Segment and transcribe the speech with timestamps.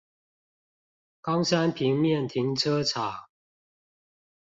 [1.21, 3.29] 岡山平面停車場